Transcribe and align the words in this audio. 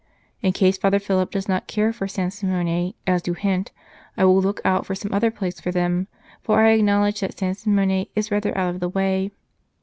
In 0.41 0.51
case 0.51 0.79
Father 0.79 0.97
Philip 0.97 1.29
does 1.29 1.47
not 1.47 1.67
care 1.67 1.93
for 1.93 2.07
San 2.07 2.31
Simone, 2.31 2.95
as 3.05 3.27
you 3.27 3.35
hint, 3.35 3.71
I 4.17 4.25
will 4.25 4.41
look 4.41 4.59
out 4.65 4.83
for 4.83 4.95
some 4.95 5.13
other 5.13 5.29
place 5.29 5.61
for 5.61 5.71
them, 5.71 6.07
for 6.41 6.59
I 6.61 6.71
acknowledge 6.71 7.19
that 7.19 7.37
San 7.37 7.53
Simone 7.53 8.07
is 8.15 8.31
rather 8.31 8.57
out 8.57 8.73
of 8.73 8.79
the 8.79 8.89
way." 8.89 9.29